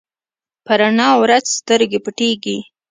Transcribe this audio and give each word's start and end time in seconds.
په 0.65 0.71
رڼا 0.79 1.09
ورځ 1.21 1.45
سترګې 1.59 1.99
پټېږي. 2.05 2.57